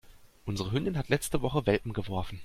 Unsere 0.47 0.71
Hündin 0.71 0.97
hat 0.97 1.09
letzte 1.09 1.43
Woche 1.43 1.67
Welpen 1.67 1.93
geworfen. 1.93 2.39